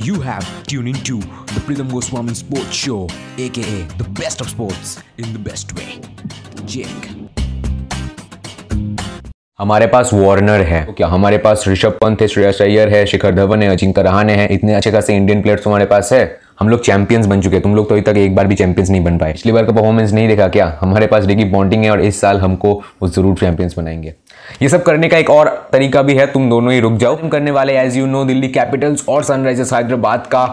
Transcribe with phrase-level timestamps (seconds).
[0.00, 1.16] You have tuned into
[1.52, 5.98] the Pritham Goswami Sports Show, aka the best of sports in the best way.
[6.64, 7.08] Jake.
[9.58, 13.34] हमारे पास Warner है। तो क्या हमारे पास ऋषभ पंत है श्रेयस अय्यर है शिखर
[13.34, 16.84] धवन है अजिंक्य रहाणे है। इतने अच्छे खासे इंडियन प्लेयर्स हमारे पास है। हम लोग
[16.84, 19.18] चैंपियंस बन चुके हैं। तुम लोग तो अभी तक एक बार भी चैंपियंस नहीं बन
[19.18, 20.76] पाए। पिछली बार का परफॉर्मेंस नहीं देखा क्या?
[20.80, 22.72] हमारे पास डिगी बॉन्डिंग है और इस साल हमको
[23.02, 24.14] वो ज़रूर चैंपियंस बनाएँगे।
[24.48, 27.28] ये सब करने का एक और तरीका भी है, तुम दोनों ही रुक जाओ। तुम
[27.28, 30.46] करने वाले as you know Delhi Capitals और सनराइजर्स हैदराबाद का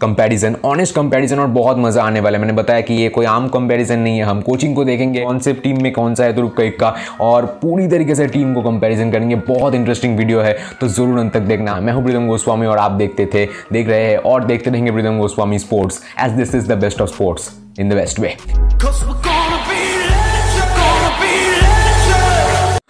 [0.00, 3.48] कंपैरिजन ऑनेस्ट कंपैरिजन और बहुत मज़ा आने वाला है। मैंने बताया कि ये कोई आम
[3.48, 6.54] कंपैरिजन नहीं है, हम कोचिंग को देखेंगे कौन से टीम में कौन सा है तुरुप
[6.80, 11.18] का, और पूरी तरीके से टीम को कंपैरिजन करेंगे। बहुत इंटरेस्टिंग वीडियो है तो ज़रूर
[11.18, 14.44] अंत तक देखना। मैं हूँ प्रीतम गोस्वामी और आप देखते थे, देख रहे हैं और
[14.44, 18.20] देखते रहेंगे Pritam Goswami sports as this is the best of sports in the best
[18.20, 18.36] way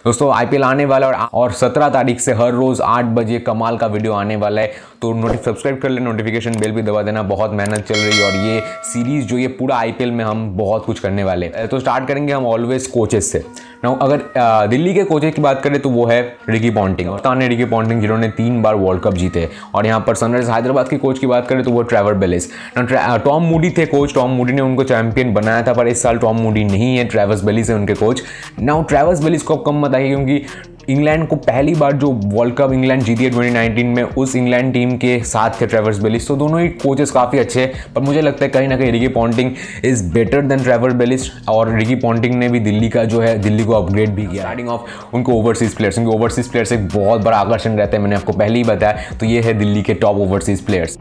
[0.05, 3.87] दोस्तों आईपीएल आने वाला है और 17 तारीख से हर रोज आठ बजे कमाल का
[3.87, 7.51] वीडियो आने वाला है। तो नोटिफ सब्सक्राइब कर ले नोटिफिकेशन बेल भी दबा देना। बहुत
[7.51, 10.99] मेहनत चल रही है और ये सीरीज़ जो ये पूरा आईपीएल में हम बहुत कुछ
[10.99, 13.43] करने वाले हैं। तो स्टार्ट करेंगे हम ऑलवेज कोचेस से।
[13.83, 17.41] ना अगर दिल्ली के कोचेज की बात करें तो वो है रिकी पॉन्टिंग। और तान
[17.43, 21.19] रिकी पॉन्टिंग जिन्होंने तीन बार वर्ल्ड कप जीते। और यहाँ पर सनराइज हैदराबाद के कोच
[21.19, 24.83] की बात करें तो वो ट्रेवर बेलिस टॉम मूडी थे कोच। टॉम मूडी ने उनको
[24.83, 28.21] चैंपियन बनाया था, पर इस साल टॉम मूडी नहीं है। ट्रेवर्स बेलिस है उनके कोच।
[28.59, 30.43] नाउ ट्रेवर्स बेलिस को कम बताइए क्योंकि
[30.89, 34.95] इंग्लैंड को पहली बार जो वर्ल्ड कप इंग्लैंड जीती है 2019 में, उस इंग्लैंड टीम
[34.97, 38.45] के साथ थे ट्रेवर्स बेलिस तो दोनों ही कोचेस काफ़ी अच्छे हैं, पर मुझे लगता
[38.45, 39.51] है कहीं ना कहीं Ricky Ponting
[39.85, 43.63] is better than Trevor Bayliss और रिकी पॉन्टिंग ने भी दिल्ली का जो है, दिल्ली
[43.63, 47.37] को अपग्रेड भी किया। स्टार्टिंग ऑफ़ उनको ओवरसीज प्लेयर्स उनके ओवरसीज प्लेयर्स एक बहुत बड़ा
[47.37, 50.65] आकर्षण रहता है, मैंने आपको पहले ही बताया। तो ये है दिल्ली के टॉप ओवरसीज
[50.65, 50.97] प्लेयर्स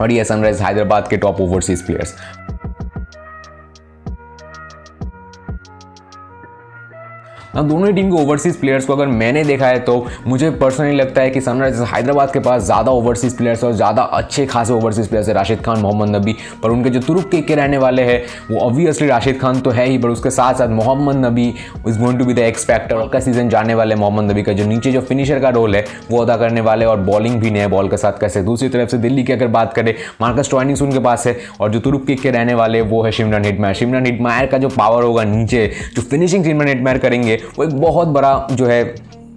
[0.00, 2.14] और ये सनराइज हैदराबाद के टॉप ओवरसीज प्लेयर्स
[7.56, 9.94] अब दोनों ही टीम के ओवरसीज प्लेयर्स को अगर मैंने देखा है तो
[10.26, 14.44] मुझे पर्सनली लगता है कि सनराइजर्स हैदराबाद के पास ज़्यादा ओवरसीज प्लेयर्स और ज़्यादा अच्छे
[14.46, 17.78] खासे ओवरसीज प्लेयर्स है राशिद खान मोहम्मद नबी। पर उनके जो तुरुक के, के रहने
[17.78, 21.48] वाले हैं वो ऑब्वियसली राशिद खान तो है ही पर उसके साथ साथ Mohammad Nabi
[21.88, 24.66] is going to be the X factor का सीज़न जाने वाले मोहम्मद नबी का जो
[24.66, 27.88] नीचे जो फिनिशर का रोल है वो अदा करने वाले और बॉलिंग भी नए बॉल
[27.88, 31.26] के साथ कैसे दूसरी तरफ़ से दिल्ली की अगर बात करें मार्कस टॉइनिंग्स उनके पास
[31.26, 34.68] है और जो तुरुक के रहने वाले वो है शिमरन हिटमायर शिमरन हिटमायर का जो
[34.78, 38.82] पावर होगा नीचे जो फिनिशिंग शिमरन हिटमायर करेंगे वो एक बहुत बड़ा जो है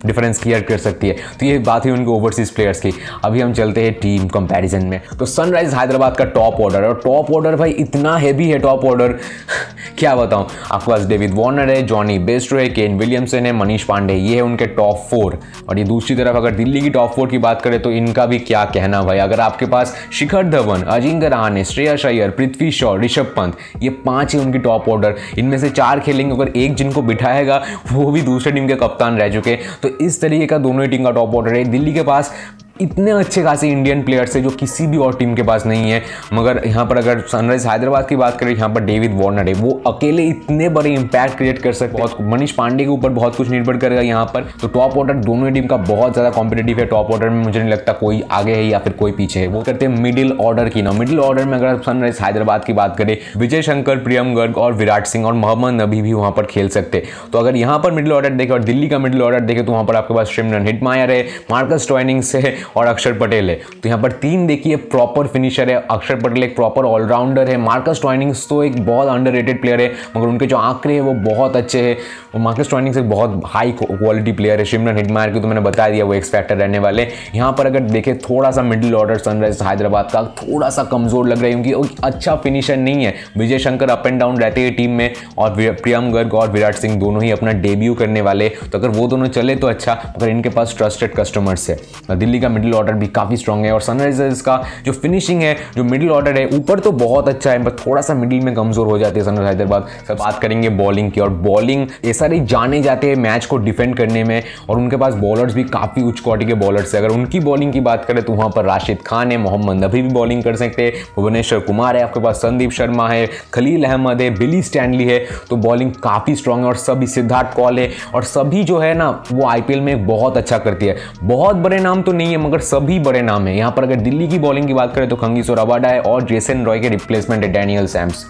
[0.05, 2.91] डिफरेंस क्लियर कर सकती है। तो ये बात है उनके ओवरसीज प्लेयर्स की।
[3.25, 7.31] अभी हम चलते हैं टीम कंपैरिजन में। तो सनराइज हैदराबाद का टॉप ऑर्डर और टॉप
[7.31, 9.07] ऑर्डर भाई, इतना हैवी है टॉप ऑर्डर
[9.97, 10.47] क्या बताऊँ?
[10.71, 14.41] आपके पास डेविड वार्नर है जॉनी बेस्ट्रो है केन विलियमसन है मनीष पांडे ये है
[14.41, 17.81] उनके टॉप फोर और ये दूसरी तरफ़ अगर दिल्ली की टॉप फोर की बात करें
[17.81, 19.17] तो इनका भी क्या कहना भाई?
[19.17, 24.35] अगर आपके पास शिखर धवन, अजिंक्य रहाणे श्रेयस अय्यर पृथ्वी शॉ, ऋषभ पंत, ये पाँच
[24.35, 28.51] है उनकी टॉप ऑर्डर इनमें से चार खेलेंगे, अगर एक जिनको बिठाएगा, वो भी दूसरे
[28.51, 31.53] टीम के कप्तान रह चुके। तो इस तरीके का दोनों ही टीम का टॉप ऑर्डर
[31.53, 32.33] है। दिल्ली के पास
[32.75, 36.01] इतने अच्छे खासे इंडियन प्लेयर्स है जो किसी भी और टीम के पास नहीं है।
[36.33, 39.71] मगर यहाँ पर अगर सनराइज हैदराबाद की बात करें यहाँ पर डेविड वार्नर है। वो
[39.87, 43.49] अकेले इतने बड़े इंपैक्ट क्रिएट कर सकते हैं। बहुत मनीष पांडे के ऊपर बहुत कुछ
[43.49, 47.11] निर्भर करेगा यहाँ पर। तो टॉप ऑर्डर दोनों टीम का बहुत ज़्यादा कॉम्पिटेटिव है। टॉप
[47.11, 49.85] ऑर्डर में मुझे नहीं लगता कोई आगे है या फिर कोई पीछे है। वो करते
[49.85, 53.61] हैं मिडिल ऑर्डर की ना मिडिल ऑर्डर में अगर सनराइज हैदराबाद की बात करें विजय
[53.61, 57.03] शंकर प्रियम गर्ग और विराट सिंह और मोहम्मद नबी भी वहाँ पर खेल सकते
[57.33, 59.85] तो अगर यहाँ पर मिडिल ऑर्डर देखें और दिल्ली का मिडिल ऑर्डर देखें तो वहाँ
[59.85, 64.01] पर आपके पास शिमरन हिटमायर है मार्कस टॉइनिंग्स है और अक्षर पटेल है। तो यहाँ
[64.01, 68.63] पर तीन देखिए प्रॉपर फिनिशर है, अक्षर पटेल एक प्रॉपर ऑलराउंडर है। मार्कस टॉइनिंग्स तो
[68.63, 71.97] एक बहुत अंडर प्लेयर है, मगर उनके जो आंकड़े हैं वो बहुत अच्छे हैं।
[72.33, 75.87] और मार्कस टॉइनिंग्स एक बहुत हाई क्वालिटी प्लेयर है। शिमरन हिटमायर की तो मैंने बता
[75.89, 79.61] दिया, वो एक्स फैक्टर रहने वाले। यहाँ पर अगर देखें थोड़ा सा मिडिल ऑर्डर सनराइज
[79.63, 83.89] हैदराबाद का थोड़ा सा कमज़ोर लग रहा है, क्योंकि अच्छा फिनिशर नहीं है। Vijay Shankar
[83.89, 87.31] up and down रहते हैं टीम में, और प्रियम गर्ग और विराट सिंह दोनों ही
[87.31, 91.15] अपना डेब्यू करने वाले। तो अगर वो दोनों चले तो अच्छा अगर इनके पास ट्रस्टेड
[91.15, 91.77] कस्टमर्स है।
[92.15, 95.83] दिल्ली का मिडिल ऑर्डर भी काफ़ी स्ट्रॉन्ग है, और सनराइजर्स का जो फिनिशिंग है, जो
[95.83, 98.97] मिडिल ऑर्डर है, ऊपर तो बहुत अच्छा है बट थोड़ा सा मिडिल में कमज़ोर हो
[98.99, 103.07] जाती है सनराइज हैदराबाद। सब बात करेंगे बॉलिंग की, और बॉलिंग ये सारे जाने जाते
[103.07, 106.53] हैं मैच को डिफेंड करने में और उनके पास बॉलर्स भी काफ़ी उच्च क्वालिटी के
[106.55, 109.83] बॉलर्स है। अगर उनकी बॉलिंग की बात करें तो वहाँ पर राशिद खान है, मोहम्मद
[109.83, 113.83] नबी भी बॉलिंग कर सकते हैं, भुवनेश्वर कुमार है, आपके पास संदीप शर्मा है, खलील
[113.83, 117.89] अहमद है, बिली स्टैंडली है तो बॉलिंग काफ़ी स्ट्रांग है और सभी सिद्धार्थ कौल है
[118.15, 122.01] और सभी जो है ना, वो आईपीएल में बहुत अच्छा करती है। बहुत बड़े नाम
[122.01, 124.73] तो नहीं है, मगर सभी बड़े नाम है। यहाँ पर अगर दिल्ली की बॉलिंग की
[124.73, 128.25] बात करें तो खंगीसो रबाडा है और जेसन रॉय के रिप्लेसमेंट है डैनियल सैम्स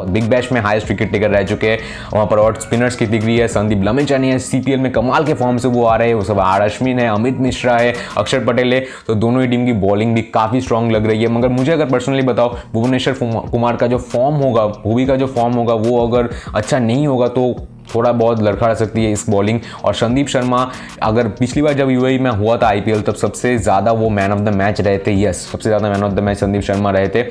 [0.00, 1.78] बिग बैश में हाईएस्ट विकेट टेकर रह चुके हैं।
[2.12, 5.58] वहाँ पर और स्पिनर्स की डिग्री है, संदीप लमेचानी है सीपीएल में कमाल के फॉर्म
[5.58, 8.74] से वो आ रहे हैं। वो सब आर अश्विन है अमित मिश्रा है अक्षर पटेल
[8.74, 11.72] है। तो दोनों ही टीम की बॉलिंग भी काफ़ी स्ट्रांग लग रही है। मगर मुझे
[11.72, 13.14] अगर पर्सनली बताओ, भुवनेश्वर
[13.50, 17.28] कुमार का जो फॉर्म होगा, भूवी का जो फॉर्म होगा, वो अगर अच्छा नहीं होगा
[17.28, 17.54] तो
[17.94, 20.70] थोड़ा बहुत लड़खड़ा सकती है इस बॉलिंग और संदीप शर्मा,
[21.02, 24.40] अगर पिछली बार जब यूएई में हुआ था आईपीएल तब सबसे ज़्यादा वो मैन ऑफ़
[24.40, 27.22] द मैच रहे थे यस सबसे ज़्यादा man of the match Sandeep Sharma रहे थे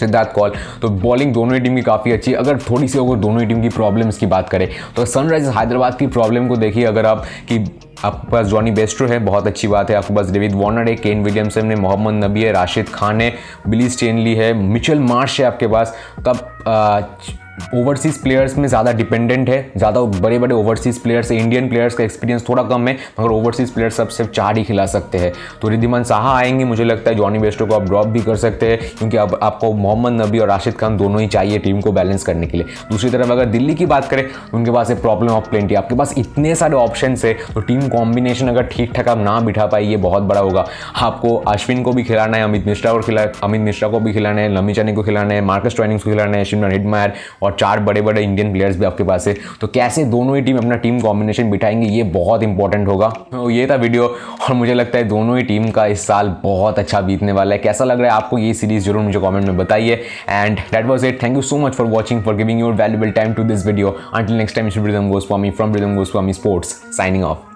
[0.00, 0.52] सिद्धार्थ कॉल
[0.82, 3.62] तो बॉलिंग दोनों ही टीम की काफ़ी अच्छी, अगर थोड़ी सी अगर दोनों ही टीम
[3.62, 7.64] की प्रॉब्लम्स की बात करें तो सनराइजर्स हैदराबाद की प्रॉब्लम को देखिए अगर आप कि
[8.04, 11.22] आपके पास जॉनी बेस्ट्रो है, बहुत अच्छी बात है आपके पास डेविड वार्नर है केन
[11.24, 13.32] विलियमसन है मोहम्मद नबी है राशिद खान है
[13.68, 16.38] बिली स्टेनली है मिचल मार्श है आपके पास, तब
[17.60, 22.48] ओवरसीज़ प्लेयर्स में ज़्यादा डिपेंडेंट है, ज़्यादा बड़े बड़े ओवरसीज़ प्लेयर्स इंडियन प्लेयर्स का एक्सपीरियंस
[22.48, 26.04] थोड़ा कम है, मगर ओवरसीज़ प्लेयर्स सब सिर्फ़ चार ही खिला सकते हैं। तो रिद्धिमान
[26.04, 29.16] साहा आएँगे, मुझे लगता है जॉनी बेस्टो को आप ड्रॉप भी कर सकते हैं, क्योंकि
[29.16, 32.58] अब आपको मोहम्मद नबी और राशिद खान दोनों ही चाहिए टीम को बैलेंस करने के
[32.58, 35.74] लिए। दूसरी तरफ़ अगर दिल्ली की बात करें तो उनके पास एक प्रॉब्लम ऑफ़ प्लेंटी
[35.74, 39.66] आपके पास इतने सारे ऑप्शन है तो टीम कॉम्बिनेशन अगर ठीक ठाक आप ना बिठा
[39.66, 40.66] पाए, ये बहुत बड़ा होगा।
[40.96, 44.40] आपको अश्विन को भी खिलाना है, अमित मिश्रा को खिला, अमित मिश्रा को भी खिलाना
[44.40, 47.80] है लमी चानी को खिलाना है, मार्कस ट्रेनिंग्स को खिलाना है शिमरन हिडमायर और चार
[47.80, 51.00] बड़े बड़े इंडियन प्लेयर्स भी आपके पास है। तो कैसे दोनों ही टीम अपना टीम
[51.00, 55.36] कॉम्बिनेशन बिठाएँगे, ये बहुत इंपॉर्टेंट होगा। तो ये था वीडियो और मुझे लगता है दोनों
[55.36, 58.38] ही टीम का इस साल बहुत अच्छा बीतने वाला है। कैसा लग रहा है आपको
[58.38, 61.74] ये सीरीज़ ज़रूर मुझे कॉमेंट में बताइए। And that was it thank you so much
[61.74, 65.74] for watching for giving your valuable time to this video until next time Goswami from
[65.74, 67.49] Ridham Goswami sports signing off